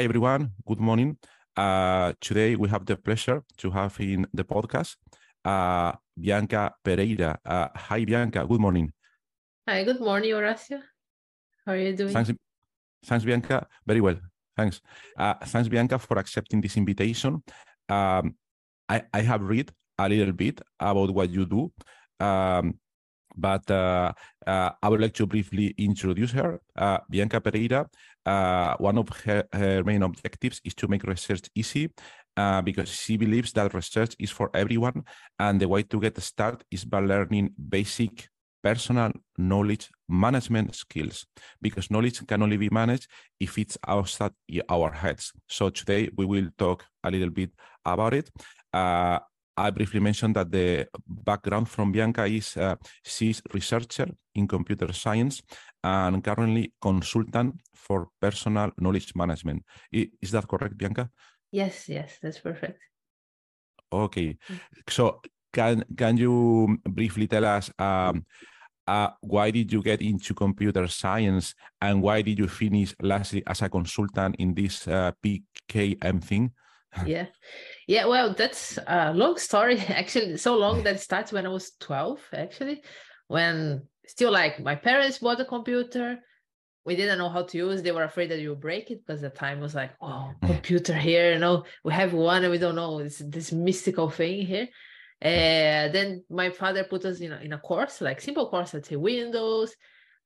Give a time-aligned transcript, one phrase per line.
[0.00, 0.52] Hi, everyone.
[0.66, 1.18] Good morning.
[1.54, 4.96] Uh, today, we have the pleasure to have in the podcast
[5.44, 7.38] uh, Bianca Pereira.
[7.44, 8.46] Uh, hi, Bianca.
[8.48, 8.94] Good morning.
[9.68, 10.80] Hi, good morning, Horacio.
[11.66, 12.14] How are you doing?
[12.14, 12.32] Thanks,
[13.04, 13.66] thanks Bianca.
[13.86, 14.16] Very well.
[14.56, 14.80] Thanks.
[15.18, 17.42] Uh, thanks, Bianca, for accepting this invitation.
[17.90, 18.36] Um,
[18.88, 21.70] I, I have read a little bit about what you do.
[22.24, 22.80] Um,
[23.36, 24.12] but uh,
[24.46, 26.60] uh, I would like to briefly introduce her.
[26.76, 27.88] Uh, Bianca Pereira,
[28.26, 31.90] uh, one of her, her, main objectives is to make research easy
[32.36, 35.04] uh, because she believes that research is for everyone.
[35.38, 38.28] And the way to get started is by learning basic
[38.62, 41.26] personal knowledge management skills
[41.62, 43.06] because knowledge can only be managed
[43.38, 44.32] if it's outside
[44.68, 45.32] our heads.
[45.48, 47.50] So today we will talk a little bit
[47.84, 48.30] about it.
[48.72, 49.18] Uh,
[49.56, 55.42] I briefly mentioned that the background from Bianca is uh, she's researcher in computer science
[55.82, 59.62] and currently consultant for personal knowledge management.
[59.92, 61.10] Is that correct, Bianca?
[61.52, 62.80] Yes, yes, that's perfect.
[63.92, 64.60] Okay, mm.
[64.88, 65.20] so
[65.52, 68.24] can can you briefly tell us um,
[68.86, 73.62] uh, why did you get into computer science and why did you finish lastly as
[73.62, 76.52] a consultant in this uh, PKM thing?
[77.06, 77.26] Yeah.
[77.86, 82.20] Yeah well that's a long story actually so long that starts when i was 12
[82.32, 82.82] actually
[83.28, 86.18] when still like my parents bought a computer.
[86.84, 89.20] We didn't know how to use they were afraid that you would break it because
[89.20, 92.74] the time was like oh computer here you know we have one and we don't
[92.74, 94.68] know it's this mystical thing here.
[95.20, 98.88] And then my father put us in a, in a course like simple course let's
[98.88, 99.76] say windows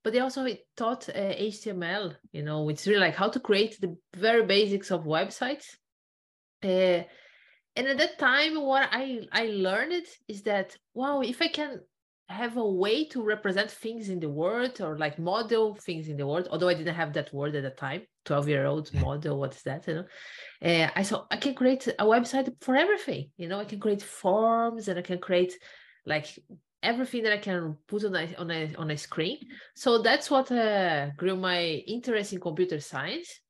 [0.02, 0.46] but they also
[0.76, 5.04] taught uh, html you know it's really like how to create the very basics of
[5.04, 5.66] websites
[6.64, 7.04] uh,
[7.76, 11.80] and at that time, what I I learned is that wow, if I can
[12.28, 16.26] have a way to represent things in the world or like model things in the
[16.26, 19.62] world, although I didn't have that word at the time, 12 year old model, what's
[19.62, 19.86] that?
[19.86, 20.04] You know,
[20.62, 23.30] uh, I saw I can create a website for everything.
[23.36, 25.54] You know, I can create forms and I can create
[26.06, 26.26] like
[26.82, 29.38] everything that I can put on a on a on a screen.
[29.74, 33.40] So that's what uh, grew my interest in computer science.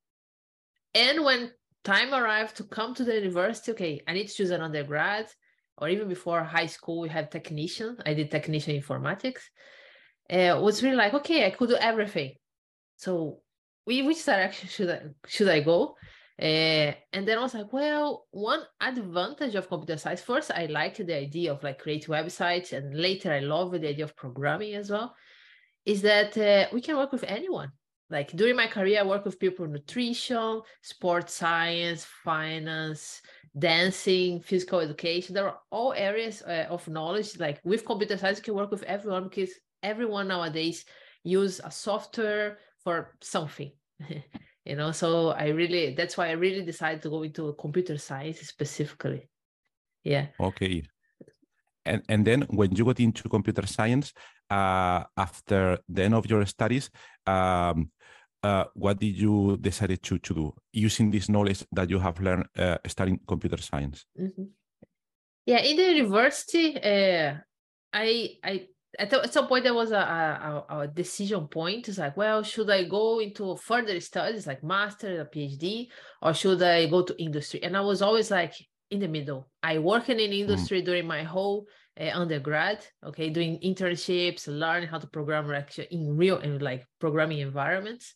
[0.95, 1.53] And when
[1.85, 5.27] time arrived to come to the university okay i need to choose an undergrad
[5.79, 9.43] or even before high school we had technician i did technician informatics
[10.31, 12.35] uh, was really like okay i could do everything.
[12.97, 13.41] So
[13.87, 15.97] we, which direction should i should i go?
[16.41, 20.97] Uh, and then i was like well one advantage of computer science first i like
[20.97, 24.91] the idea of like create websites and later i love the idea of programming as
[24.91, 25.15] well
[25.87, 27.71] is that uh, we can work with anyone
[28.11, 33.23] like during my career, I work with people nutrition, sports science, finance,
[33.59, 35.35] dancing, physical education.
[35.35, 37.39] There are all areas uh, of knowledge.
[37.39, 39.51] Like with computer science, you can work with everyone because
[39.83, 40.85] everyone nowadays
[41.23, 43.73] use a software for something.
[44.65, 48.41] you know, so I really that's why I really decided to go into computer science
[48.41, 49.29] specifically.
[50.03, 50.27] Yeah.
[50.39, 50.83] Okay.
[51.87, 54.13] And and then when you got into computer science,
[54.55, 56.91] after the end of your studies,
[57.27, 57.91] um,
[58.43, 62.47] uh, what did you decide to, to do using this knowledge that you have learned
[62.59, 64.05] uh, studying computer science?
[64.21, 64.45] Mm-hmm.
[65.47, 67.35] Yeah, in the university, uh,
[67.93, 68.69] I I
[68.99, 71.89] at, at some point there was a, a, a, decision point.
[71.89, 75.89] It's like, well, should I go into further studies like master, a PhD,
[76.23, 77.63] or should I go to industry?
[77.63, 78.55] And I was always like
[78.91, 79.49] in the middle.
[79.63, 80.41] I worked in mm.
[80.41, 80.85] industry mm.
[80.85, 81.67] during my whole
[82.01, 87.39] uh, undergrad okay doing internships learning how to program actually in real and like programming
[87.39, 88.15] environments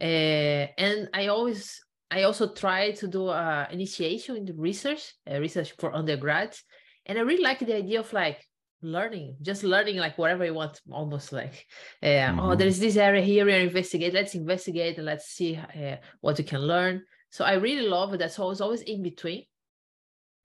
[0.00, 1.80] uh, and i always
[2.10, 6.64] i also try to do a initiation into research uh, research for undergrads
[7.06, 8.44] and i really like the idea of like
[8.82, 11.66] learning just learning like whatever you want almost like
[12.02, 12.40] uh, oh, mm-hmm.
[12.40, 16.44] oh there's this area here we investigate let's investigate and let's see uh, what you
[16.44, 17.02] can learn
[17.34, 18.32] So I really love that.
[18.32, 19.42] So I was always in between.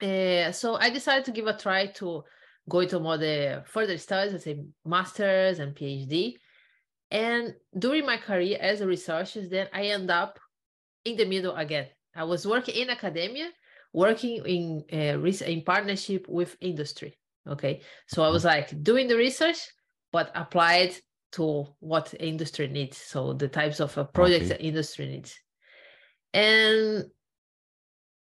[0.01, 2.23] Uh, so I decided to give a try to
[2.69, 6.35] go into more the further studies, let's say masters and PhD.
[7.11, 10.39] And during my career as a researcher, then I end up
[11.05, 11.87] in the middle again.
[12.15, 13.49] I was working in academia,
[13.93, 17.17] working in uh, in partnership with industry.
[17.47, 19.57] Okay, so I was like doing the research,
[20.11, 20.95] but applied
[21.31, 22.97] to what industry needs.
[22.97, 24.57] So the types of uh, projects okay.
[24.57, 25.35] that industry needs.
[26.33, 27.05] And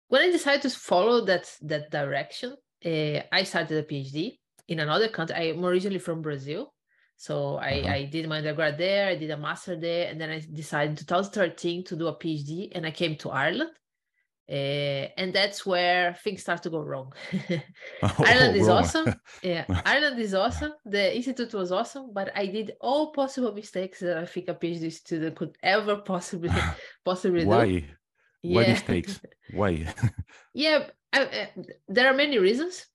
[0.10, 4.38] when I decided to follow that that direction, uh, I started a PhD
[4.68, 5.36] in another country.
[5.36, 6.74] I am originally from Brazil,
[7.16, 7.94] so I, uh-huh.
[7.94, 9.08] I did my undergrad there.
[9.08, 12.72] I did a master there, and then I decided in 2013 to do a PhD,
[12.74, 13.72] and I came to Ireland.
[14.50, 17.12] Uh, and that's where things start to go wrong.
[18.02, 18.78] oh, Ireland is wrong.
[18.78, 19.14] awesome.
[19.44, 20.74] Yeah, Ireland is awesome.
[20.86, 24.92] The institute was awesome, but I did all possible mistakes that I think a PhD
[24.92, 26.50] student could ever possibly
[27.04, 27.66] possibly Why?
[27.66, 27.84] do.
[28.44, 28.72] Why yeah.
[28.72, 29.20] mistakes?
[29.52, 29.94] Why?
[30.54, 31.50] yeah, I, I,
[31.88, 32.86] there are many reasons.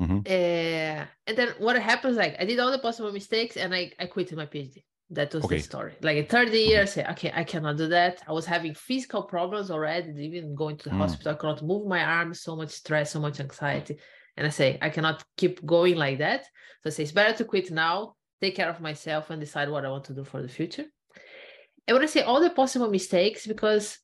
[0.00, 0.18] Mm-hmm.
[0.26, 2.16] Uh, and then what happens?
[2.16, 4.84] Like I did all the possible mistakes, and I I quit my PhD.
[5.10, 5.56] That was okay.
[5.56, 5.94] the story.
[6.02, 8.20] Like a third year, I said, okay, I cannot do that.
[8.28, 10.98] I was having physical problems already, even going to the mm.
[10.98, 13.96] hospital, I cannot move my arms, so much stress, so much anxiety.
[14.36, 16.44] And I say, I cannot keep going like that.
[16.82, 19.86] So I say, it's better to quit now, take care of myself, and decide what
[19.86, 20.84] I want to do for the future.
[21.86, 23.98] And when I say all the possible mistakes, because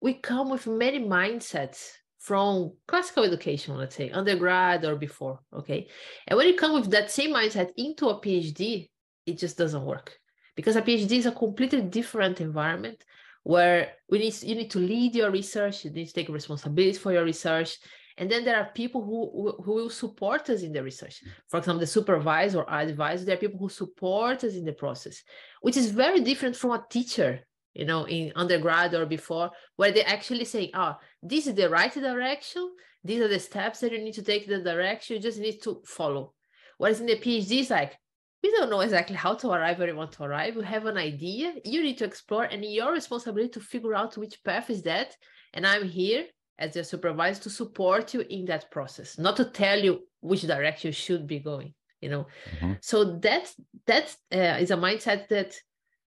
[0.00, 1.90] we come with many mindsets
[2.20, 5.40] from classical education, let's say, undergrad or before.
[5.54, 5.88] Okay.
[6.28, 8.90] And when you come with that same mindset into a PhD,
[9.26, 10.18] it just doesn't work
[10.54, 13.02] because a PhD is a completely different environment
[13.42, 17.10] where we need you need to lead your research, you need to take responsibility for
[17.10, 17.78] your research,
[18.18, 21.22] and then there are people who who will support us in the research.
[21.48, 25.22] For example, the supervisor or advisor, there are people who support us in the process,
[25.62, 27.40] which is very different from a teacher
[27.74, 31.92] you know, in undergrad or before, where they actually say, oh, this is the right
[31.92, 32.70] direction.
[33.04, 35.16] These are the steps that you need to take the direction.
[35.16, 36.34] You just need to follow.
[36.78, 37.96] Whereas in the PhD, it's like,
[38.42, 40.54] we don't know exactly how to arrive where you want to arrive.
[40.54, 44.42] You have an idea, you need to explore, and your responsibility to figure out which
[44.44, 45.14] path is that.
[45.52, 46.24] And I'm here
[46.58, 50.88] as your supervisor to support you in that process, not to tell you which direction
[50.88, 51.74] you should be going.
[52.00, 52.26] You know,
[52.56, 52.72] mm-hmm.
[52.80, 53.52] so that
[53.86, 55.54] that uh, is a mindset that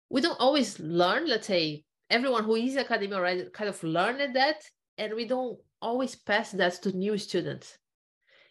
[0.09, 1.27] we don't always learn.
[1.27, 4.63] Let's say everyone who is academia already kind of learned that,
[4.97, 7.77] and we don't always pass that to new students.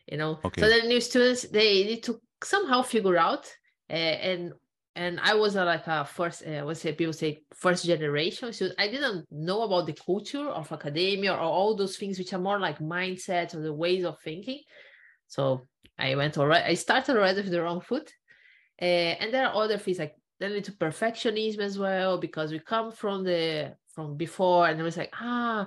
[0.06, 0.60] You know, okay.
[0.60, 3.46] so the new students they need to somehow figure out
[3.90, 4.52] uh, and
[4.98, 8.52] and I was a, like a first, uh, let's say people say first generation.
[8.52, 12.40] So I didn't know about the culture of academia or all those things which are
[12.40, 14.60] more like mindsets or the ways of thinking.
[15.28, 15.62] So
[15.96, 16.64] I went already.
[16.64, 18.12] I started already with the wrong foot,
[18.82, 22.92] uh, and there are other things like then into perfectionism as well because we come
[22.92, 25.66] from the from before, and it was like ah,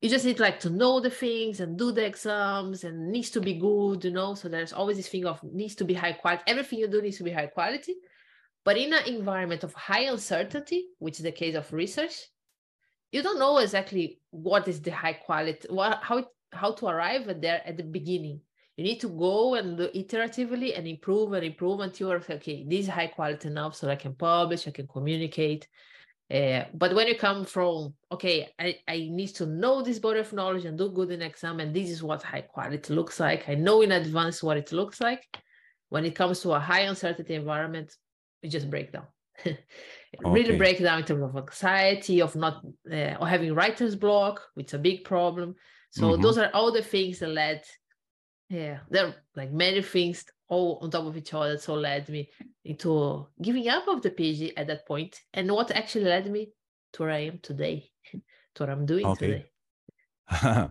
[0.00, 3.40] you just need like to know the things and do the exams and needs to
[3.40, 4.34] be good you know?
[4.34, 7.18] So there's always this thing of needs to be high quality everything you do needs
[7.18, 7.94] to be high quality.
[8.64, 12.14] But in an environment of high uncertainty which is the case of research
[13.12, 17.62] you don't know exactly what is the high quality what how how to arrive there
[17.64, 18.40] at the beginning
[18.76, 22.80] you need to go and do iteratively and improve and improve until you're okay this
[22.80, 25.68] is high quality enough so i can publish i can communicate
[26.32, 30.32] uh, but when you come from, okay, I, I need to know this body of
[30.32, 33.48] knowledge and do good in exam, and this is what high quality looks like.
[33.48, 35.24] I know in advance what it looks like.
[35.90, 37.94] When it comes to a high uncertainty environment,
[38.42, 39.06] we just break down.
[39.46, 39.58] okay.
[40.24, 44.68] Really break down in terms of anxiety, of not uh, or having writer's block, which
[44.68, 45.54] is a big problem.
[45.90, 46.22] So mm-hmm.
[46.22, 47.62] those are all the things that led.
[48.48, 51.58] Yeah, there are like many things all on top of each other.
[51.58, 52.28] So led me
[52.64, 56.52] into giving up of the PhD at that point, and what actually led me
[56.92, 59.26] to where I am today, to what I'm doing okay.
[59.26, 60.70] today.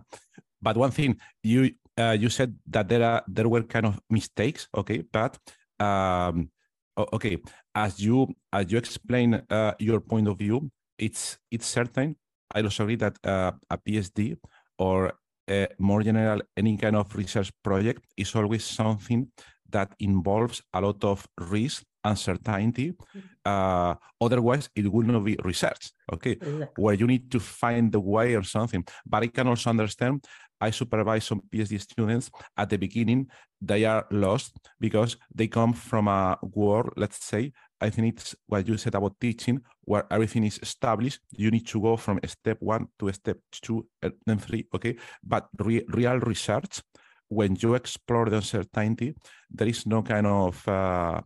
[0.62, 4.68] but one thing you uh, you said that there are there were kind of mistakes,
[4.76, 5.38] okay, but
[5.80, 6.50] um,
[6.98, 7.38] okay,
[7.74, 12.16] as you as you explain uh, your point of view, it's it's certain.
[12.54, 14.36] I also agree that uh, a PhD
[14.78, 15.12] or
[15.48, 19.28] uh, more general any kind of research project is always something
[19.70, 22.92] that involves a lot of risk, uncertainty.
[22.92, 23.18] Mm-hmm.
[23.44, 26.32] Uh, otherwise, it will not be research, okay?
[26.32, 26.68] Exactly.
[26.76, 28.84] Where you need to find the way or something.
[29.04, 30.24] But I can also understand
[30.60, 33.28] I supervise some PhD students at the beginning,
[33.60, 38.66] they are lost because they come from a world, let's say, I think it's what
[38.66, 41.20] you said about teaching, where everything is established.
[41.30, 44.96] You need to go from step one to step two and then three, okay?
[45.22, 46.82] But re- real research
[47.28, 49.14] when you explore the uncertainty,
[49.50, 51.20] there is no kind of uh,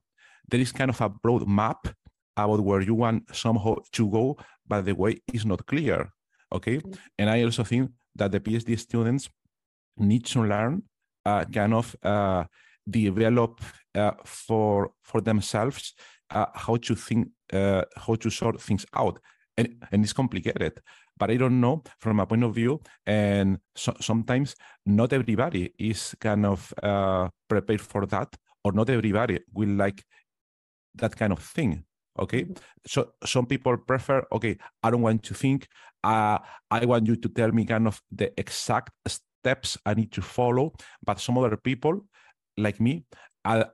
[0.49, 1.89] there is kind of a broad map
[2.37, 4.37] about where you want somehow to go,
[4.67, 6.11] but the way is not clear.
[6.53, 6.79] Okay.
[6.79, 6.93] Mm-hmm.
[7.19, 9.29] And I also think that the PhD students
[9.97, 10.83] need to learn
[11.27, 12.45] uh, kind of uh,
[12.89, 13.61] develop
[13.95, 15.95] uh, for for themselves
[16.31, 19.19] uh, how to think, uh, how to sort things out,
[19.57, 20.81] and and it's complicated.
[21.17, 24.55] But I don't know from a point of view, and so, sometimes
[24.87, 30.05] not everybody is kind of uh, prepared for that, or not everybody will like
[30.95, 31.85] that kind of thing
[32.19, 32.55] okay mm-hmm.
[32.87, 35.69] so some people prefer okay i don't want to think
[36.05, 36.39] uh,
[36.71, 40.73] i want you to tell me kind of the exact steps i need to follow
[41.05, 42.01] but some other people
[42.57, 43.05] like me
[43.45, 43.65] i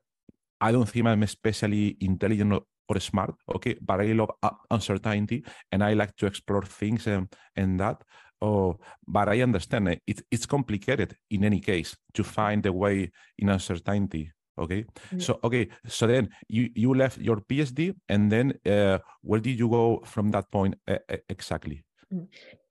[0.60, 2.52] i don't think i'm especially intelligent
[2.88, 4.30] or smart okay but i love
[4.70, 8.02] uncertainty and i like to explore things and and that
[8.42, 13.10] oh but i understand it, it it's complicated in any case to find a way
[13.38, 15.20] in uncertainty okay mm.
[15.20, 19.68] so okay so then you you left your phd and then uh, where did you
[19.68, 22.26] go from that point uh, exactly mm.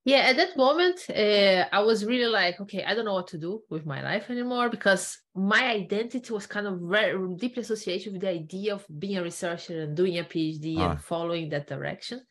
[0.06, 3.38] Yeah at that moment uh, i was really like okay i don't know what to
[3.38, 8.22] do with my life anymore because my identity was kind of very deeply associated with
[8.22, 10.92] the idea of being a researcher and doing a phd ah.
[10.92, 12.22] and following that direction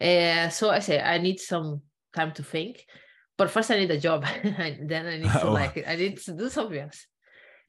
[0.00, 1.80] uh, so i say i need some
[2.14, 2.84] time to think
[3.36, 5.52] but first i need a job then i need to oh.
[5.52, 7.06] like i need to do something else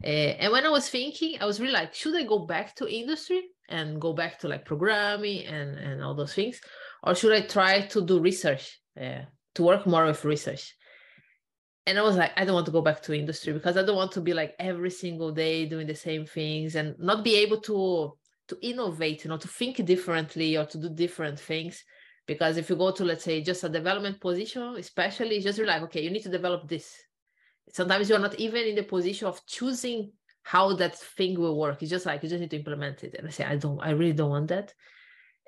[0.04, 2.88] uh, and when I was thinking, I was really like, should I go back to
[2.92, 6.60] industry and go back to like programming and, and all those things?
[7.04, 9.22] Or should I try to do research, uh,
[9.56, 10.76] to work more with research?
[11.86, 13.96] And I was like, I don't want to go back to industry because I don't
[13.96, 17.60] want to be like every single day doing the same things and not be able
[17.62, 18.14] to
[18.48, 21.84] to innovate, you know, to think differently or to do different things.
[22.28, 25.82] Because if you go to, let's say, just a development position, especially, just you're like,
[25.84, 26.96] okay, you need to develop this
[27.72, 30.12] sometimes you're not even in the position of choosing
[30.44, 31.82] how that thing will work.
[31.82, 33.16] It's just like you just need to implement it.
[33.18, 34.74] And I say, I don't, I really don't want that.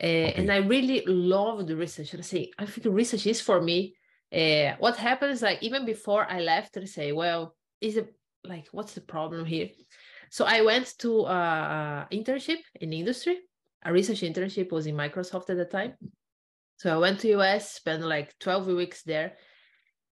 [0.02, 0.34] Uh, okay.
[0.36, 2.16] And I really love the research.
[2.16, 3.96] I say, I think research is for me.
[4.34, 8.94] Uh, what happens, like even before I left, I say, well, is it like what's
[8.94, 9.70] the problem here?
[10.32, 13.38] So I went to a internship in industry.
[13.86, 15.94] A research internship was in Microsoft at the time.
[16.78, 19.34] So I went to US, spent like 12 weeks there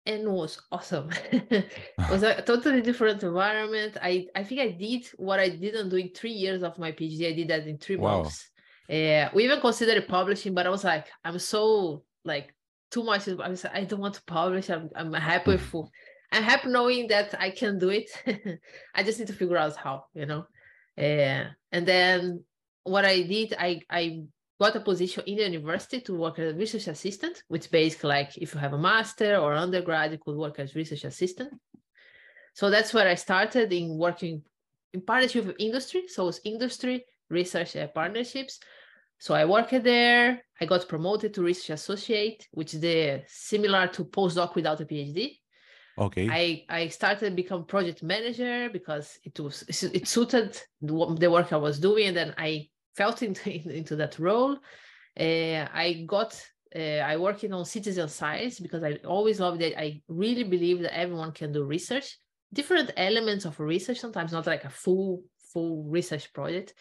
[0.05, 1.09] and was awesome.
[1.31, 1.71] it
[2.11, 3.97] was a totally different environment.
[4.01, 7.29] I, I think I did what I didn't do in three years of my PhD.
[7.29, 8.23] I did that in three wow.
[8.23, 8.49] months.
[8.89, 12.53] Uh, we even considered publishing, but I was like, I'm so like
[12.89, 13.27] too much.
[13.27, 14.69] I was I don't want to publish.
[14.69, 15.87] I'm, I'm happy with mm.
[16.31, 18.09] I'm happy knowing that I can do it.
[18.95, 20.45] I just need to figure out how, you know.
[20.97, 22.43] Yeah, and then
[22.83, 24.23] what I did, I I
[24.59, 28.37] got a position in the university to work as a research assistant, which basically like
[28.37, 31.53] if you have a master or undergrad, you could work as research assistant.
[32.53, 34.43] So that's where I started in working
[34.93, 36.07] in partnership with industry.
[36.07, 38.59] So it's industry, research uh, partnerships.
[39.19, 40.41] So I worked there.
[40.61, 45.37] I got promoted to research associate, which is the similar to postdoc without a PhD.
[45.97, 46.29] Okay.
[46.31, 51.79] I I started become project manager because it was it suited the work I was
[51.79, 54.57] doing, and then I felt into, into that role.
[55.19, 56.41] Uh, I got
[56.73, 59.77] uh, I working on citizen science because I always love that.
[59.77, 62.17] I really believe that everyone can do research,
[62.53, 63.99] different elements of research.
[63.99, 66.73] Sometimes not like a full full research project.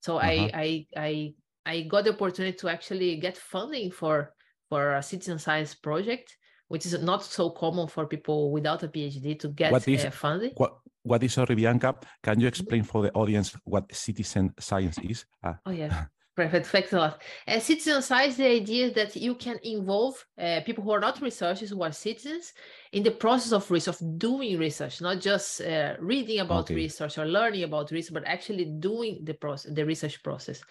[0.00, 0.28] So uh-huh.
[0.28, 1.34] I I I
[1.66, 4.32] I got the opportunity to actually get funding for
[4.70, 6.36] for a citizen science project,
[6.68, 10.10] which is not so common for people without a PhD to get what is, uh,
[10.10, 10.52] funding.
[10.56, 11.94] What what is sorry, Bianca?
[12.22, 15.26] Can you explain for the audience what citizen science is?
[15.42, 16.06] Uh, oh yeah.
[16.36, 16.66] Perfect.
[16.66, 17.22] Thanks a lot.
[17.48, 21.22] Uh, citizen science, the idea is that you can involve uh, people who are not
[21.22, 22.52] researchers, who are citizens,
[22.92, 26.74] in the process of research, of doing research, not just uh, reading about okay.
[26.74, 30.62] research or learning about research, but actually doing the process, the research process.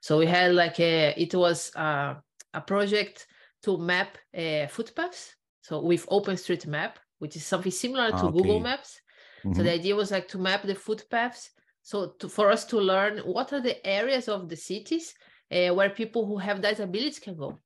[0.00, 2.14] So we had like a, it was uh,
[2.52, 3.28] a project
[3.62, 5.36] to map uh, footpaths.
[5.60, 8.38] So with OpenStreetMap, which is something similar to okay.
[8.38, 9.00] Google Maps.
[9.44, 9.54] Mm-hmm.
[9.56, 11.50] So the idea was like to map the footpaths.
[11.82, 15.14] So to, for us to learn what are the areas of the cities
[15.50, 17.58] uh, where people who have disabilities can go.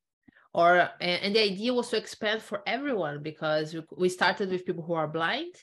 [0.54, 4.94] Or and the idea was to expand for everyone because we started with people who
[4.94, 5.54] are blind,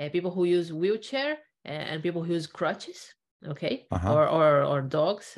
[0.00, 3.12] uh, people who use wheelchair, and people who use crutches,
[3.44, 4.14] okay, uh-huh.
[4.14, 5.36] or, or or dogs.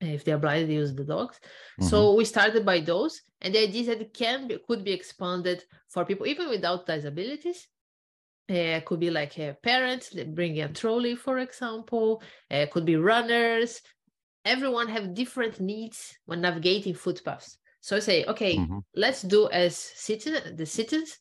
[0.00, 1.36] If they're blind, they use the dogs.
[1.36, 1.88] Mm-hmm.
[1.88, 4.92] So we started by those, and the idea is that it can be, could be
[4.92, 7.68] expanded for people even without disabilities
[8.52, 12.22] uh, could be like a parent bringing a trolley, for example.
[12.50, 13.80] Uh, could be runners.
[14.44, 17.58] Everyone have different needs when navigating footpaths.
[17.80, 18.78] So I say, okay, mm-hmm.
[18.94, 21.18] let's do as citizen, the citizens.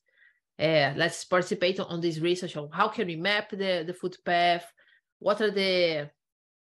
[0.60, 4.72] Uh, let's participate on this research on how can we map the the footpath.
[5.20, 6.10] What are the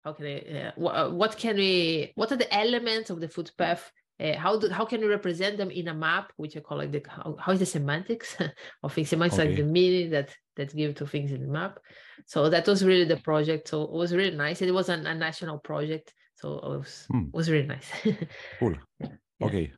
[0.03, 3.91] how can I, uh, what, what can we what are the elements of the footpath
[4.19, 6.91] uh, how do how can you represent them in a map which i call like
[6.91, 8.35] the how, how is the semantics
[8.83, 9.09] of things?
[9.09, 9.49] Semantics okay.
[9.49, 11.79] like the meaning that that give to things in the map.
[12.25, 13.69] So that was really the project.
[13.69, 14.61] So it was really nice.
[14.61, 16.13] It was an, a national project.
[16.35, 17.25] So it was hmm.
[17.31, 17.89] was really nice.
[18.59, 18.75] Cool.
[18.99, 19.07] Yeah.
[19.41, 19.71] okay.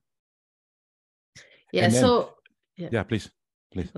[1.71, 2.33] Yeah so
[2.77, 2.89] yeah.
[2.91, 3.29] yeah please.
[3.71, 3.91] Please.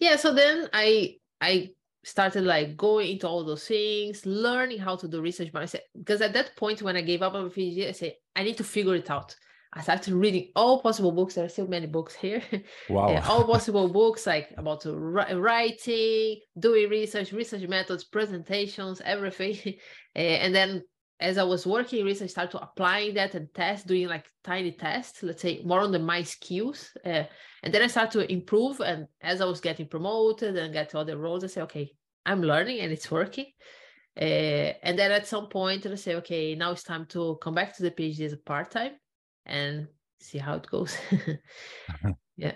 [0.00, 1.70] Yeah so then i i
[2.04, 5.80] started like going into all those things learning how to do research but i said
[5.96, 8.62] because at that point when i gave up on phd i said i need to
[8.62, 9.34] figure it out
[9.76, 11.34] I started reading all possible books.
[11.34, 12.42] There are still many books here.
[12.88, 13.20] Wow.
[13.28, 19.74] all possible books like about writing, doing research, research methods, presentations, everything.
[20.14, 20.84] and then
[21.18, 25.22] as I was working research, I started applying that and test, doing like tiny tests,
[25.22, 26.90] let's say more on the my skills.
[27.04, 27.24] Uh,
[27.62, 28.80] and then I started to improve.
[28.80, 31.90] And as I was getting promoted and get other roles, I say, okay,
[32.24, 33.46] I'm learning and it's working.
[34.16, 37.74] Uh, and then at some point, I say, okay, now it's time to come back
[37.76, 38.92] to the PhD as a part time
[39.46, 39.88] and
[40.20, 40.96] see how it goes.
[42.36, 42.54] yeah.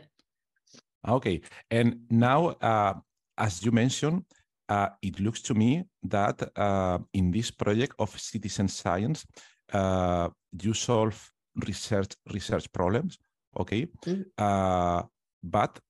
[1.07, 1.41] Okay.
[1.71, 2.95] And now, uh,
[3.37, 4.25] as you mentioned,
[4.69, 9.25] uh, it looks to me that uh, in this project of citizen science,
[9.73, 10.29] uh,
[10.63, 11.31] you solve
[11.67, 13.19] research research problems.
[13.59, 15.09] Okay, mm.
[15.43, 15.81] but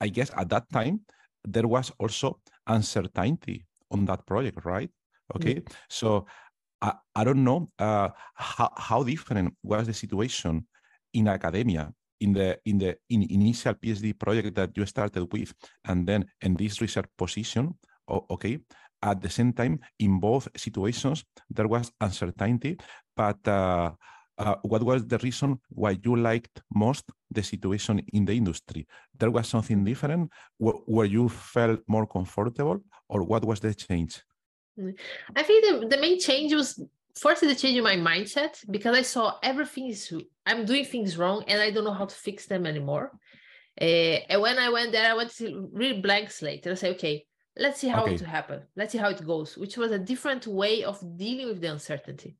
[0.00, 1.00] I guess at that time
[1.44, 4.90] there was also uncertainty on that project, right?
[5.34, 5.72] Okay, mm.
[5.88, 6.26] so
[6.82, 10.66] I, I don't know uh, how, how different was the situation
[11.12, 15.52] in academia in the in the in initial PhD project that you started with,
[15.84, 17.74] and then in this research position.
[18.08, 18.58] Okay,
[19.02, 22.76] at the same time, in both situations, there was uncertainty.
[23.16, 23.92] But uh,
[24.36, 28.86] uh, what was the reason why you liked most the situation in the industry?
[29.16, 34.22] There was something different where you felt more comfortable, or what was the change?
[35.36, 36.82] I think the, the main change was
[37.18, 40.12] first the change in my mindset because I saw everything is
[40.46, 43.12] I'm doing things wrong and I don't know how to fix them anymore.
[43.80, 46.90] Uh, and when I went there, I went to really blank slate and I say,
[46.90, 48.14] okay, let's see how okay.
[48.14, 48.62] it happen.
[48.76, 52.36] Let's see how it goes, which was a different way of dealing with the uncertainty.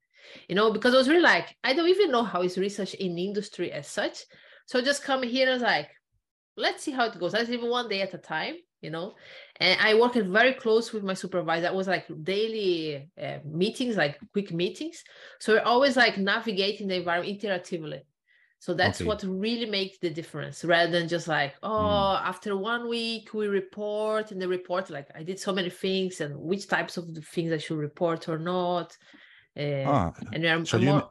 [0.48, 3.18] You know, because I was really like, I don't even know how is research in
[3.18, 4.24] industry as such.
[4.66, 5.90] So just come here and like,
[6.56, 7.32] let's see how it goes.
[7.32, 9.14] Let's even one day at a time you know?
[9.56, 11.66] And i worked very close with my supervisor.
[11.66, 15.04] It was like daily uh, meetings like quick meetings.
[15.38, 18.02] So we're always like navigating the environment interactively
[18.60, 19.08] so that's okay.
[19.08, 22.28] what really makes the difference rather than just like oh mm.
[22.28, 26.38] after one week we report and the report like i did so many things and
[26.38, 28.96] which types of the things i should report or not.
[29.58, 31.00] Uh, ah, and I'm, so, I'm you more...
[31.00, 31.08] mean,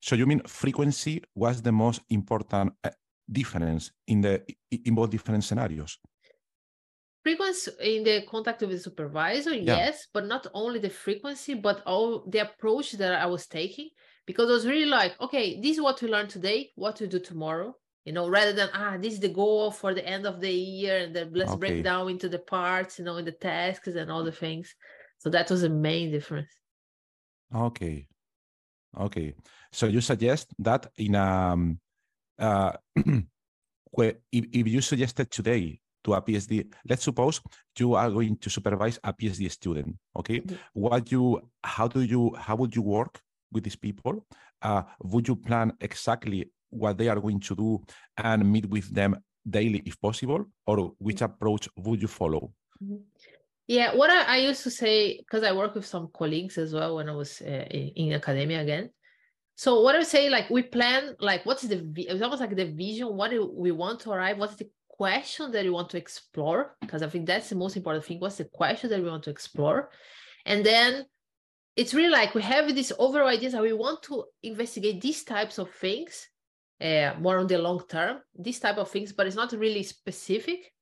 [0.00, 2.90] so you mean frequency was the most important uh,
[3.30, 5.98] difference in the in both different scenarios
[7.28, 9.76] frequency in the contact with the supervisor yeah.
[9.76, 13.88] yes but not only the frequency but all the approach that i was taking
[14.26, 17.18] because i was really like okay this is what we learned today what to do
[17.18, 17.74] tomorrow
[18.06, 20.96] you know rather than ah this is the goal for the end of the year
[21.04, 21.60] and then let's okay.
[21.60, 24.74] break down into the parts you know in the tasks and all the things
[25.18, 26.52] so that was the main difference
[27.54, 28.06] okay
[28.98, 29.34] okay
[29.70, 31.78] so you suggest that in um
[32.38, 36.66] uh if, if you suggested today to a PhD.
[36.88, 37.40] Let's suppose
[37.78, 39.96] you are going to supervise a PhD student.
[40.16, 40.56] Okay, mm-hmm.
[40.72, 43.20] what you, how do you, how would you work
[43.52, 44.26] with these people?
[44.62, 47.80] Uh, would you plan exactly what they are going to do
[48.16, 49.16] and meet with them
[49.48, 51.32] daily if possible, or which mm-hmm.
[51.32, 52.52] approach would you follow?
[52.82, 53.02] Mm-hmm.
[53.66, 56.96] Yeah, what I, I, used to say because I work with some colleagues as well
[56.96, 58.88] when I was uh, in, in academia again.
[59.56, 63.08] So what I say, like we plan, like what's the it's almost like the vision,
[63.08, 67.02] what do we want to arrive, what's the question that you want to explore because
[67.02, 69.90] i think that's the most important thing what's the question that we want to explore
[70.44, 71.04] and then
[71.76, 75.58] it's really like we have this overall ideas that we want to investigate these types
[75.58, 76.26] of things
[76.80, 80.72] uh, more on the long term these type of things but it's not really specific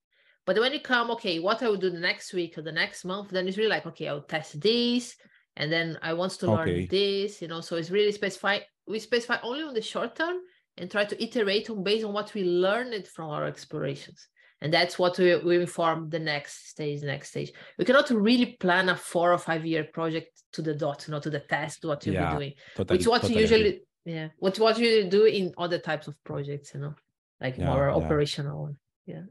[0.47, 3.05] but when you come okay what i will do the next week or the next
[3.05, 5.15] month then it's really like okay i'll test this
[5.57, 6.87] and then i want to learn okay.
[6.87, 10.37] this you know so it's really specify we specify only on the short term
[10.77, 14.27] and try to iterate on based on what we learned from our explorations.
[14.59, 17.51] And that's what we, we inform the next stage next stage.
[17.77, 21.19] We cannot really plan a four or five year project to the dot you know
[21.19, 24.27] to the test what you'll yeah, be doing totally, which what totally you usually yeah
[24.39, 26.93] what what you do in other types of projects you know
[27.41, 27.95] like yeah, more yeah.
[27.95, 29.23] operational yeah.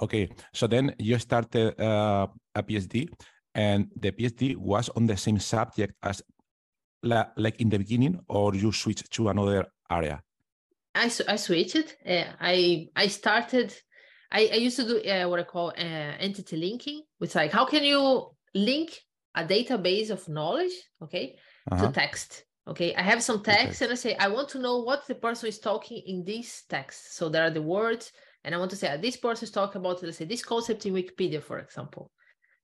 [0.00, 3.08] Okay so then you started uh, a phd
[3.54, 6.22] and the phd was on the same subject as
[7.02, 10.20] like in the beginning or you switched to another area
[11.04, 11.96] I, I switched.
[12.04, 13.74] Uh, I I started.
[14.30, 17.64] I, I used to do uh, what I call uh, entity linking, which like how
[17.64, 19.00] can you link
[19.36, 21.36] a database of knowledge, okay,
[21.70, 21.86] uh-huh.
[21.86, 22.44] to text.
[22.68, 23.84] Okay, I have some text okay.
[23.84, 27.14] and I say, I want to know what the person is talking in this text.
[27.16, 28.10] So there are the words,
[28.42, 30.84] and I want to say, uh, this person is talking about, let's say, this concept
[30.84, 32.10] in Wikipedia, for example,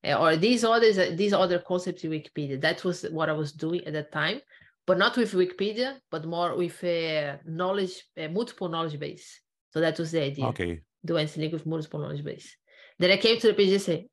[0.05, 2.61] uh, or these others, these other concepts in Wikipedia.
[2.61, 4.40] That was what I was doing at that time,
[4.87, 9.40] but not with Wikipedia, but more with a knowledge, a multiple knowledge base.
[9.73, 10.47] So that was the idea.
[10.47, 10.81] Okay.
[11.05, 12.57] Do anything with multiple knowledge base.
[12.99, 14.09] Then I came to the and say,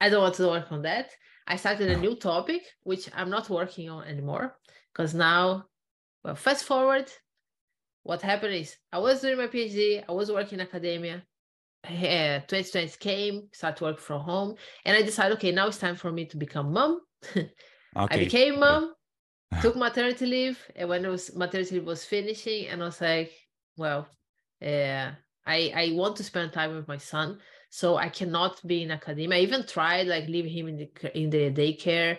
[0.00, 1.10] I don't want to work on that.
[1.46, 4.56] I started a new topic, which I'm not working on anymore
[4.92, 5.64] because now,
[6.24, 7.10] well, fast forward,
[8.02, 11.22] what happened is I was doing my PhD, I was working in academia.
[11.84, 16.10] Uh, 2020 came, start work from home, and I decided, okay, now it's time for
[16.10, 17.00] me to become mom.
[17.36, 17.48] okay.
[17.96, 18.92] I became mom,
[19.60, 23.32] took maternity leave, and when it was maternity leave was finishing, and I was like,
[23.76, 24.08] well,
[24.62, 25.10] uh,
[25.46, 27.38] I I want to spend time with my son,
[27.70, 29.38] so I cannot be in academia.
[29.38, 32.18] I even tried like leaving him in the in the daycare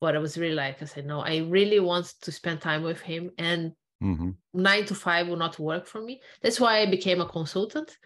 [0.00, 3.00] but I was really like, I said, no, I really want to spend time with
[3.00, 3.30] him.
[3.38, 4.30] And mm-hmm.
[4.54, 6.22] nine to five will not work for me.
[6.42, 7.96] That's why I became a consultant.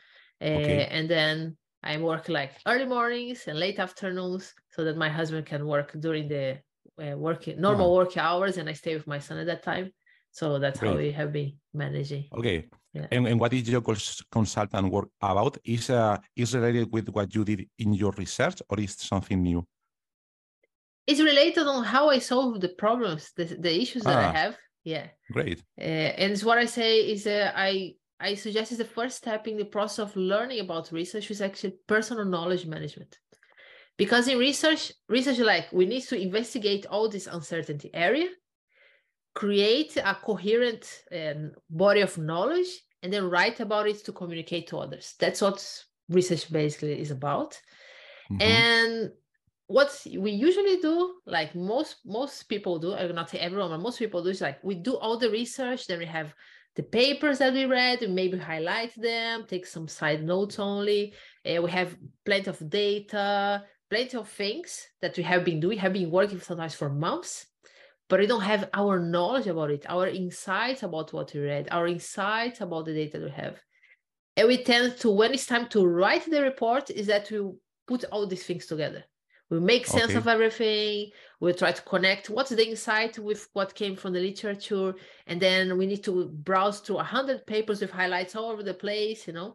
[0.42, 0.82] Okay.
[0.82, 5.46] Uh, and then I work like early mornings and late afternoons so that my husband
[5.46, 6.58] can work during the
[7.02, 8.04] uh, working normal uh-huh.
[8.04, 9.92] work hours and I stay with my son at that time.
[10.30, 10.90] So that's Great.
[10.90, 12.24] how we have been managing.
[12.36, 12.68] Okay.
[12.92, 13.06] Yeah.
[13.10, 13.82] And, and what is your
[14.30, 15.58] consultant work about?
[15.64, 19.64] Is uh, is related with what you did in your research or is something new?
[21.06, 24.56] it's related on how I solve the problems, the, the issues that ah, I have.
[24.84, 25.08] Yeah.
[25.32, 25.62] Great.
[25.78, 29.56] Uh, and what I say is uh, I I suggest is the first step in
[29.56, 33.18] the process of learning about research is actually personal knowledge management.
[33.96, 38.28] Because in research, research like we need to investigate all this uncertainty area,
[39.34, 42.68] create a coherent um, body of knowledge,
[43.02, 45.14] and then write about it to communicate to others.
[45.20, 47.60] That's what research basically is about.
[48.30, 48.42] Mm-hmm.
[48.42, 49.10] And
[49.66, 53.80] what we usually do like most most people do i will not say everyone but
[53.80, 56.34] most people do is like we do all the research then we have
[56.76, 61.14] the papers that we read we maybe highlight them take some side notes only
[61.48, 65.92] uh, we have plenty of data plenty of things that we have been doing have
[65.92, 67.46] been working sometimes for months
[68.08, 71.86] but we don't have our knowledge about it our insights about what we read our
[71.86, 73.60] insights about the data we have.
[74.36, 77.40] And we tend to when it's time to write the report is that we
[77.86, 79.04] put all these things together.
[79.50, 80.16] We make sense okay.
[80.16, 84.94] of everything we try to connect what's the insight with what came from the literature
[85.26, 89.26] and then we need to browse through 100 papers with highlights all over the place
[89.26, 89.54] you know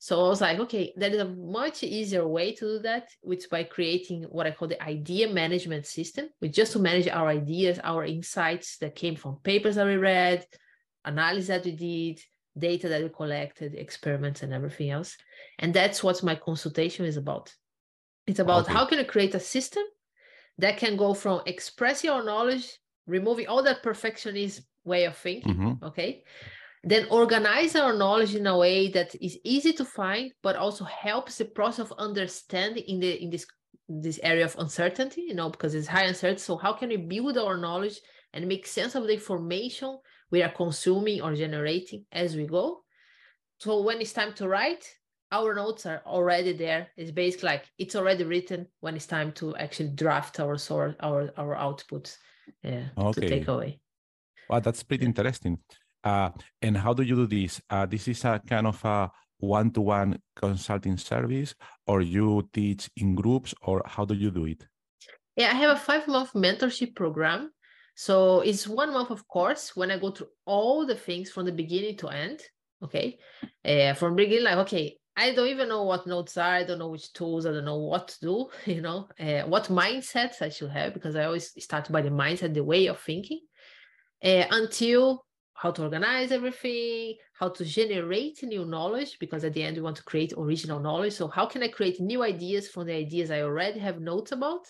[0.00, 1.28] so i was like okay there is a
[1.60, 5.86] much easier way to do that which by creating what i call the idea management
[5.86, 9.96] system which just to manage our ideas our insights that came from papers that we
[9.96, 10.44] read
[11.04, 12.20] analysis that we did
[12.58, 15.16] data that we collected experiments and everything else
[15.60, 17.54] and that's what my consultation is about
[18.26, 18.72] it's about okay.
[18.72, 19.84] how can you create a system
[20.60, 25.84] that can go from expressing your knowledge, removing all that perfectionist way of thinking, mm-hmm.
[25.84, 26.22] okay?
[26.82, 31.36] Then organize our knowledge in a way that is easy to find, but also helps
[31.36, 33.46] the process of understanding in the in this
[33.88, 36.40] this area of uncertainty, you know, because it's high uncertainty.
[36.40, 38.00] So how can we build our knowledge
[38.32, 39.98] and make sense of the information
[40.30, 42.82] we are consuming or generating as we go?
[43.58, 44.86] So when it's time to write,
[45.32, 46.88] our notes are already there.
[46.96, 51.30] It's basically like it's already written when it's time to actually draft our source, our
[51.36, 52.16] our outputs
[52.64, 53.20] uh, yeah, okay.
[53.20, 53.80] to take away.
[54.48, 55.58] Wow, that's pretty interesting.
[56.02, 56.30] Uh,
[56.62, 57.60] and how do you do this?
[57.68, 61.54] Uh, this is a kind of a one-to-one consulting service,
[61.86, 64.66] or you teach in groups, or how do you do it?
[65.36, 67.50] Yeah, I have a five-month mentorship program.
[67.94, 71.52] So it's one month of course when I go through all the things from the
[71.52, 72.40] beginning to end.
[72.82, 73.18] Okay,
[73.64, 76.54] uh, from beginning like okay, I don't even know what notes are.
[76.54, 77.44] I don't know which tools.
[77.44, 78.48] I don't know what to do.
[78.72, 82.54] You know, uh, what mindsets I should have because I always start by the mindset,
[82.54, 83.40] the way of thinking,
[84.24, 85.26] uh, until
[85.60, 89.96] how to organize everything, how to generate new knowledge because at the end we want
[89.96, 91.12] to create original knowledge.
[91.12, 94.64] So how can I create new ideas from the ideas I already have notes about,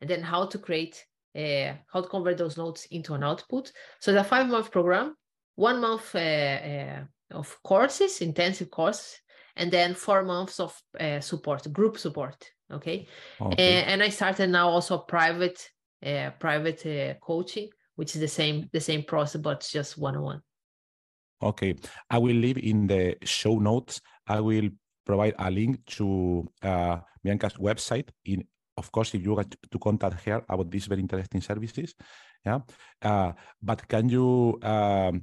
[0.00, 1.04] and then how to create,
[1.36, 3.72] uh, how to convert those notes into an output.
[3.98, 5.16] So the five month program,
[5.56, 9.18] one month of courses, intensive courses
[9.56, 12.48] and then four months of uh, support, group support.
[12.70, 13.08] Okay,
[13.40, 13.82] okay.
[13.82, 15.68] And, and, I started now also private,
[16.06, 17.68] uh, private uh, coaching,
[18.02, 20.42] which is the same the same process, but just one on one.
[21.38, 21.78] Okay,
[22.10, 24.02] I will leave in the show notes.
[24.26, 24.70] I will
[25.06, 28.10] provide a link to uh, Bianca's website.
[28.24, 28.42] In
[28.76, 31.94] of course, if you want to contact her about these very interesting services,
[32.44, 32.58] yeah.
[33.00, 34.58] Uh, but can you?
[34.62, 35.22] Um,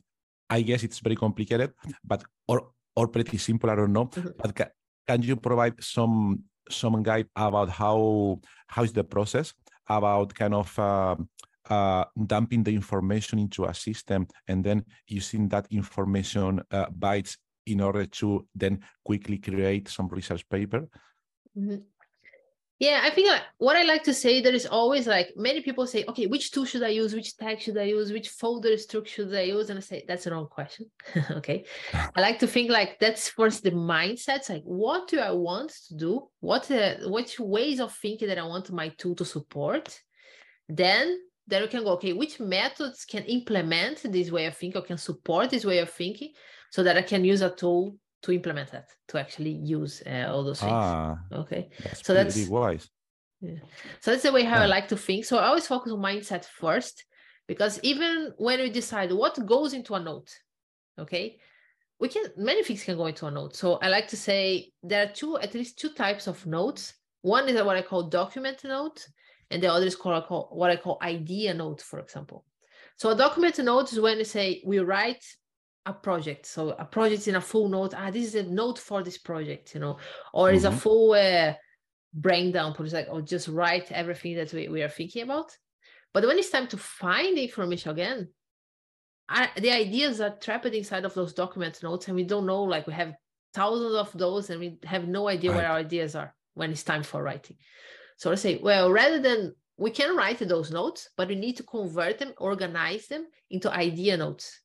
[0.50, 4.06] I guess it's very complicated, but or or pretty simple, I don't know.
[4.06, 4.40] Mm-hmm.
[4.40, 4.74] But ca-
[5.06, 8.40] can you provide some some guide about how
[8.72, 9.52] how is the process
[9.90, 11.18] about kind of uh,
[11.70, 17.82] uh, dumping the information into a system and then using that information uh, bytes in
[17.82, 20.88] order to then quickly create some research paper?
[21.58, 21.78] Mm-hmm.
[22.80, 25.86] Yeah, I think like, what I like to say there is always like many people
[25.86, 27.14] say, okay, which tool should I use?
[27.14, 28.14] Which tag should I use?
[28.14, 29.70] Which folder structure should I use?
[29.70, 30.90] And I say that's the wrong question.
[31.32, 34.50] okay, I like to think like that's first the mindset.
[34.50, 36.30] Like, what do I want to do?
[36.40, 40.00] What uh, which ways of thinking that I want my tool to support?
[40.70, 44.86] Then then we can go, okay, which methods can implement this way of thinking or
[44.86, 46.32] can support this way of thinking
[46.70, 50.44] so that I can use a tool to implement that to actually use uh, all
[50.44, 50.72] those things.
[50.72, 51.70] Ah, okay.
[51.84, 52.90] that's so that's wise.
[53.42, 53.60] Yeah.
[54.02, 54.64] so that's the way how yeah.
[54.64, 55.26] i like to think.
[55.26, 57.06] So i always focus on mindset first
[57.48, 60.30] because even when we decide what goes into a note
[61.00, 61.40] okay
[62.00, 63.56] we can many things can go into a note.
[63.56, 66.94] So i like to say there are two at least two types of notes.
[67.22, 69.08] One is what i call document note
[69.52, 72.46] and the other is called what i call idea note for example
[72.98, 75.24] so a document note is when you say we write
[75.86, 76.46] a project.
[76.46, 77.94] So a project in a full note.
[77.96, 79.98] Ah, this is a note for this project, you know,
[80.34, 80.58] or mm-hmm.
[80.58, 81.54] is a full uh,
[82.14, 85.56] brain dump, or it's like, oh, just write everything that we, we are thinking about.
[86.14, 88.30] But when it's time to find the information again,
[89.28, 92.64] I, the ideas are trapped inside of those document notes, and we don't know.
[92.64, 93.14] Like we have
[93.54, 95.58] thousands of those, and we have no idea right.
[95.58, 97.58] where our ideas are when it's time for writing.
[98.20, 101.64] So I say, well, rather than we can write those notes, but we need to
[101.64, 104.60] convert them, organize them into idea notes.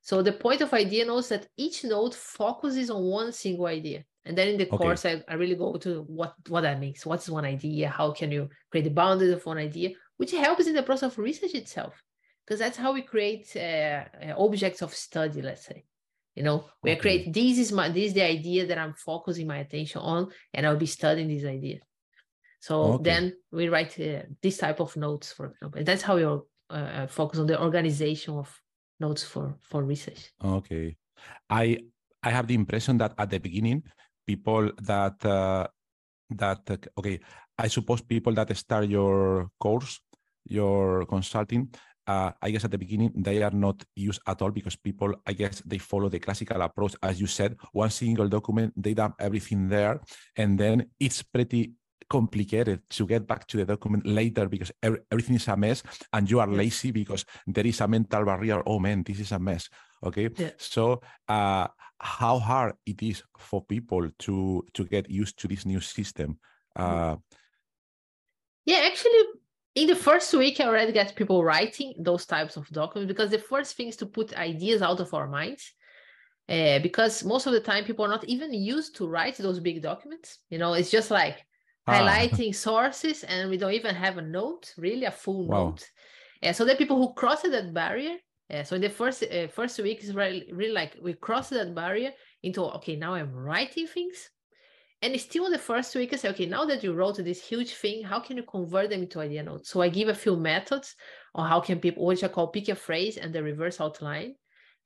[0.00, 4.04] So the point of idea notes that each note focuses on one single idea.
[4.24, 4.76] And then in the okay.
[4.78, 7.04] course, I, I really go to what, what that means.
[7.04, 7.90] What's one idea?
[7.90, 9.90] How can you create the boundaries of one idea?
[10.16, 12.02] Which helps in the process of research itself.
[12.46, 15.84] Because that's how we create uh, uh, objects of study, let's say.
[16.34, 17.00] You know, we okay.
[17.00, 20.66] create this is my this is the idea that I'm focusing my attention on, and
[20.66, 21.80] I'll be studying this idea.
[22.64, 23.04] So okay.
[23.08, 23.22] then
[23.52, 25.78] we write uh, this type of notes, for example.
[25.78, 28.48] And that's how we uh, uh, focus on the organization of
[29.00, 30.96] notes for for research okay
[31.50, 31.76] i
[32.22, 33.82] i have the impression that at the beginning
[34.26, 35.66] people that uh,
[36.30, 37.20] that uh, okay
[37.58, 40.00] i suppose people that start your course
[40.46, 41.68] your consulting
[42.06, 45.32] uh, I guess at the beginning they are not used at all because people, I
[45.32, 49.68] guess, they follow the classical approach, as you said, one single document, they dump everything
[49.68, 50.02] there,
[50.36, 51.72] and then it's pretty
[52.14, 54.70] complicated to get back to the document later because
[55.10, 57.24] everything is a mess and you are lazy because
[57.54, 58.62] there is a mental barrier.
[58.66, 59.68] Oh man this is a mess.
[60.08, 60.28] Okay?
[60.36, 60.50] Yeah.
[60.56, 61.66] so uh,
[61.98, 66.38] how hard it is for people to to get used to this new system?
[66.76, 67.16] Uh,
[68.64, 69.22] yeah actually
[69.74, 73.44] in the first week i already get people writing those types of documents because the
[73.52, 75.64] first thing is to put ideas out of our minds
[76.48, 79.80] uh, because most of the time people are not even used to write those big
[79.82, 80.28] documents.
[80.50, 81.38] You know it's just like
[81.86, 81.92] ah.
[81.92, 85.64] highlighting sources, and we don't even have a note, really a full wow.
[85.64, 85.84] note.
[86.42, 88.16] Yeah, so the people who crossed that barrier.
[88.50, 91.74] Yeah, so in the first uh, first week is really, really like we crossed that
[91.74, 94.30] barrier into okay now I'm writing things,
[95.00, 98.04] and still the first week I say okay now that you wrote this huge thing
[98.04, 99.70] how can you convert them into idea notes?
[99.70, 100.94] So I give a few methods
[101.34, 104.34] on how can people which I call pick a phrase and the reverse outline.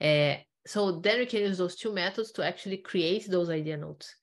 [0.00, 0.36] Uh,
[0.68, 4.14] so then we can use those two methods to actually create those idea notes.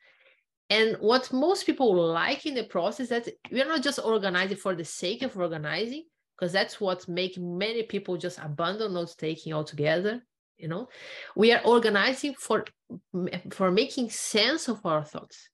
[0.70, 4.86] And what most people like in the process that we're not just organizing for the
[4.86, 10.22] sake of organizing, because that's what make many people just abandon note taking altogether.
[10.58, 10.90] You know,
[11.36, 12.66] we are organizing for
[13.52, 15.50] for making sense of our thoughts.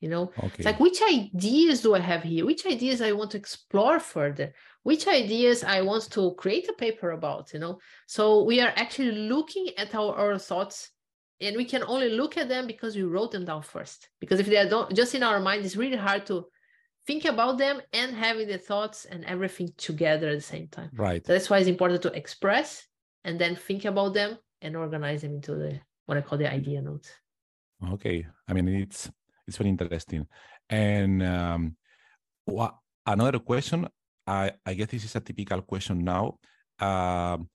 [0.00, 0.52] You know, okay.
[0.56, 2.46] it's like which ideas do I have here?
[2.46, 4.52] Which ideas I want to explore further?
[4.82, 7.52] Which ideas I want to create a paper about?
[7.52, 10.90] You know, so we are actually looking at our, our thoughts
[11.40, 14.08] and we can only look at them because we wrote them down first.
[14.20, 16.46] Because if they are just in our mind it's really hard to
[17.06, 20.90] think about them and having the thoughts and everything together at the same time.
[20.94, 21.24] Right.
[21.24, 22.86] So that's why it's important to express
[23.24, 26.80] and then think about them and organize them into the what i call the idea
[26.80, 27.10] notes.
[27.92, 28.26] Okay.
[28.48, 29.10] I mean it's
[29.46, 30.26] it's very interesting.
[30.68, 31.76] And um
[32.44, 32.74] what
[33.06, 33.86] another question.
[34.26, 36.38] I i guess this is a typical question now.
[36.80, 37.48] Um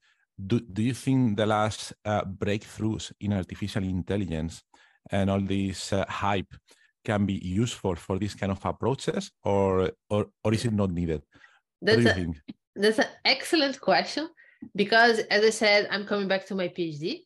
[0.47, 4.63] do, do you think the last uh, breakthroughs in artificial intelligence
[5.09, 6.53] and all this uh, hype
[7.03, 11.21] can be useful for these kind of approaches or or, or is it not needed?
[11.81, 12.33] That's, a,
[12.75, 14.29] that's an excellent question
[14.75, 17.21] because as i said i'm coming back to my phd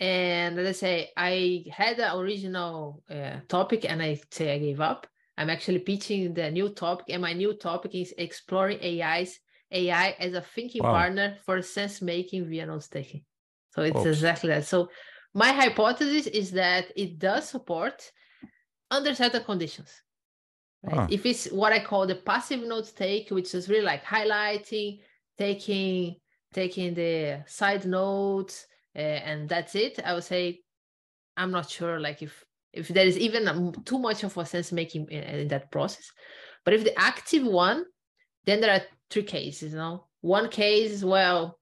[0.00, 4.80] and as i say i had the original uh, topic and i say i gave
[4.80, 5.06] up.
[5.36, 9.40] I'm actually pitching the new topic and my new topic is exploring ais
[9.74, 10.92] AI as a thinking wow.
[10.92, 13.24] partner for sense making via note taking.
[13.70, 14.06] So it's Oops.
[14.06, 14.64] exactly that.
[14.66, 14.88] So
[15.34, 18.10] my hypothesis is that it does support
[18.90, 19.90] under certain conditions.
[20.82, 21.10] Right?
[21.10, 25.00] If it's what I call the passive note take, which is really like highlighting,
[25.38, 26.16] taking
[26.52, 30.60] taking the side notes uh, and that's it i would say
[31.36, 35.06] i'm not sure like if if there is even too much of a sense making
[35.10, 36.10] in, in, that process
[36.64, 37.84] but if the active one
[38.46, 40.06] then there are three cases you know?
[40.20, 41.58] One case is well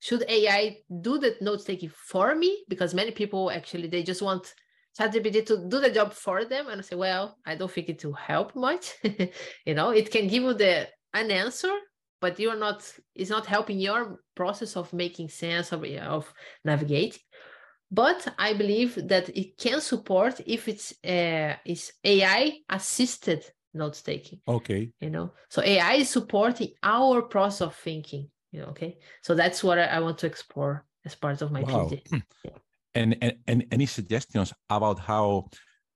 [0.00, 2.64] should ai do the notes taking for me?
[2.68, 4.54] Because many people actually they just want
[4.98, 8.04] ChatGPT to do the job for them and I say, well, I don't think it
[8.04, 8.94] will help much.
[9.66, 11.72] you know, it can give you the an answer,
[12.24, 12.80] but you're not
[13.14, 16.32] it's not helping your process of making sense of, of
[16.64, 17.20] navigating
[17.90, 24.40] but i believe that it can support if it's uh, is ai assisted note taking
[24.46, 29.34] okay you know so ai is supporting our process of thinking you know okay so
[29.34, 31.88] that's what i, I want to explore as part of my wow.
[31.90, 32.50] phd yeah.
[32.94, 35.48] and, and and any suggestions about how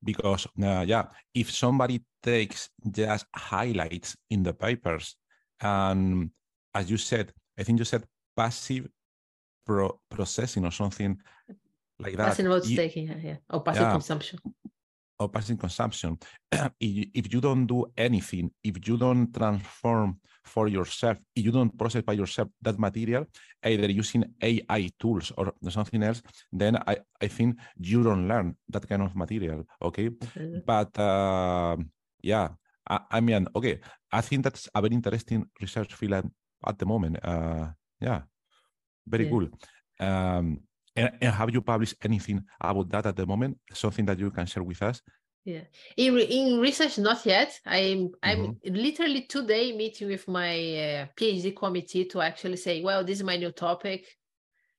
[0.04, 5.16] because uh, yeah if somebody takes just highlights in the papers
[5.60, 6.30] and
[6.74, 8.04] as you said, I think you said
[8.36, 8.88] passive
[9.66, 11.18] pro- processing or something
[11.98, 12.28] like that.
[12.28, 13.92] Passive note taking, yeah, or passive yeah.
[13.92, 14.38] consumption.
[15.20, 16.18] Or passive consumption.
[16.81, 22.02] if you don't do anything, if you don't transform for yourself, if you don't process
[22.02, 23.26] by yourself that material,
[23.64, 28.88] either using AI tools or something else, then I, I think you don't learn that
[28.88, 29.64] kind of material.
[29.83, 30.11] Okay.
[30.11, 30.59] Mm-hmm.
[30.64, 31.76] But uh,
[32.22, 32.48] yeah,
[32.88, 36.31] I, I, mean, okay, I think that's a very interesting research field
[36.66, 37.18] at the moment.
[37.22, 37.68] Uh,
[38.00, 38.22] yeah,
[39.07, 39.31] very yeah.
[39.31, 39.48] cool.
[40.00, 40.61] Um,
[40.98, 43.58] and, and, have you published anything about that at the moment?
[43.72, 45.02] Something that you can share with us?
[45.44, 45.62] Yeah,
[45.96, 47.58] in, in research, not yet.
[47.64, 48.74] I'm I'm mm-hmm.
[48.74, 50.52] literally today meeting with my
[50.84, 54.04] uh, PhD committee to actually say, well, this is my new topic,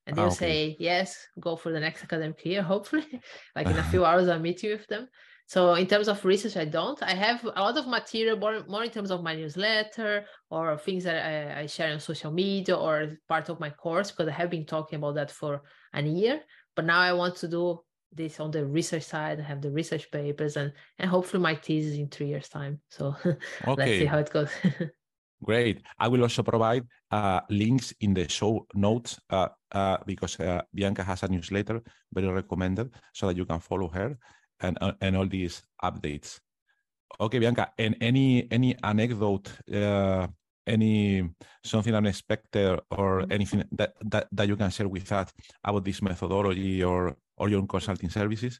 [0.05, 0.35] and they'll ah, okay.
[0.35, 2.61] say yes, go for the next academic year.
[2.61, 3.07] Hopefully,
[3.55, 5.07] like in a few hours, I'm meeting with them.
[5.49, 7.01] So in terms of research, I don't.
[7.01, 11.05] I have a lot of material more, more in terms of my newsletter or things
[11.05, 14.51] that I, I, share on social media or part of my course because I have
[14.51, 16.41] been talking about that for a year.
[16.75, 17.79] But now I want to do
[18.13, 19.39] this on the research side.
[19.39, 22.79] I have the research papers and and hopefully my thesis in three years time.
[22.89, 23.37] So okay.
[23.75, 24.51] let's see how it goes.
[25.43, 25.81] Great.
[25.97, 31.03] I will also provide uh, links in the show notes uh, uh, because uh, Bianca
[31.03, 31.81] has a newsletter,
[32.13, 34.15] very recommended, so that you can follow her
[34.61, 36.39] and uh, and all these updates.
[37.19, 40.27] Okay, Bianca, and any any anecdote, uh,
[40.67, 41.29] any
[41.63, 43.31] something unexpected or mm-hmm.
[43.31, 47.65] anything that, that that you can share with us about this methodology or or your
[47.65, 48.59] consulting services?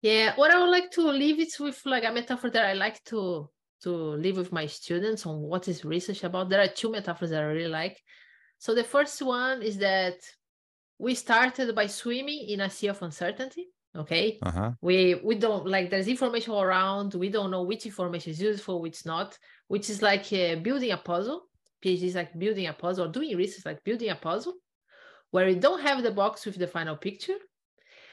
[0.00, 3.02] Yeah, what I would like to leave it with like a metaphor that I like
[3.04, 3.48] to
[3.82, 6.48] to leave with my students on what is research about.
[6.48, 8.00] There are two metaphors that I really like.
[8.58, 10.14] So the first one is that
[10.98, 14.38] we started by swimming in a sea of uncertainty okay?
[14.42, 14.72] Uh-huh.
[14.80, 19.04] we we don't like there's information around we don't know which information is useful which
[19.04, 21.48] not which is like uh, building a puzzle
[21.84, 24.54] phd is like building a puzzle or doing research like building a puzzle
[25.32, 27.38] where we don't have the box with the final picture.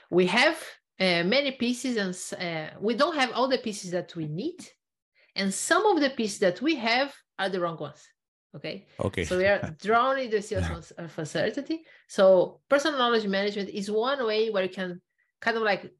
[0.09, 0.57] We have
[0.99, 4.59] uh, many pieces and uh, we don't have all the pieces that we need
[5.35, 8.07] and some of the pieces that we have are the wrong ones
[8.55, 8.87] okay?
[8.99, 9.25] Okay.
[9.25, 11.83] So we are drowning the sea of uncertainty.
[12.07, 14.99] So personal knowledge management is one way where you can
[15.41, 15.91] kind of like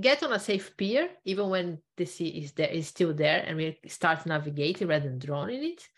[0.00, 3.56] get on a safe pier even when the sea is there is still there and
[3.56, 5.88] we start navigating rather than drowning it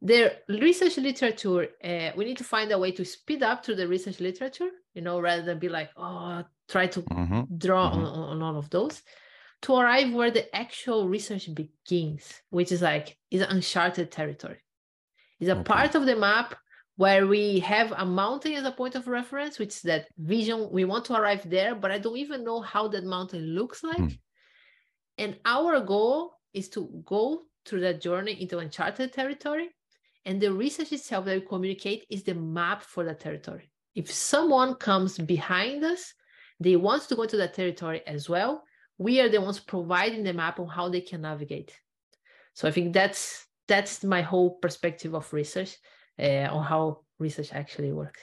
[0.00, 3.86] the research literature uh, we need to find a way to speed up through the
[3.86, 7.42] research literature you know rather than be like oh try to mm-hmm.
[7.56, 8.04] draw mm-hmm.
[8.04, 9.02] On, on all of those
[9.62, 14.58] to arrive where the actual research begins which is like is uncharted territory
[15.38, 15.62] is a okay.
[15.62, 16.56] part of the map
[17.02, 20.68] where we have a mountain as a point of reference, which is that vision.
[20.70, 23.96] We want to arrive there, but I don't even know how that mountain looks like.
[23.96, 24.18] Mm.
[25.18, 29.70] And our goal is to go through that journey into uncharted territory.
[30.26, 33.68] And the research itself that we communicate is the map for that territory.
[33.96, 36.14] If someone comes behind us,
[36.60, 38.62] they want to go to that territory as well.
[38.98, 41.76] We are the ones providing the map on how they can navigate.
[42.54, 45.78] So I think that's that's my whole perspective of research
[46.18, 48.20] uh, on how research actually works.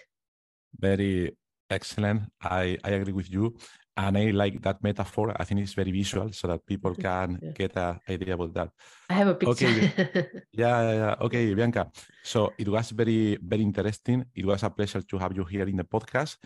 [0.78, 1.36] Very
[1.69, 2.23] excellent.
[2.41, 3.56] I, I agree with you.
[3.98, 5.35] And I like that metaphor.
[5.37, 7.52] I think it's very visual so that people can yeah.
[7.52, 8.69] get an idea about that.
[9.10, 9.67] I have a picture.
[9.67, 9.92] Okay.
[10.54, 11.15] yeah, yeah, yeah.
[11.19, 11.92] Okay, Bianca.
[12.23, 14.25] So it was very, very interesting.
[14.33, 16.37] It was a pleasure to have you here in the podcast.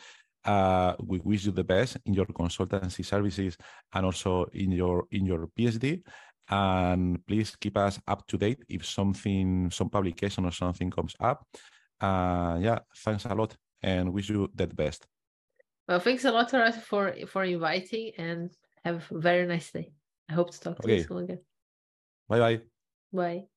[0.43, 3.55] Uh, we wish you the best in your consultancy services
[3.93, 6.03] and also in your in your PhD
[6.49, 11.47] and please keep us up to date if something some publication or something comes up.
[12.01, 15.07] Uh yeah thanks a lot and wish you the best.
[15.87, 18.51] Well thanks a lot for for inviting and
[18.83, 19.93] have a very nice day.
[20.29, 21.39] I hope to talk to you soon again.
[22.27, 22.61] Bye bye
[23.11, 23.52] bye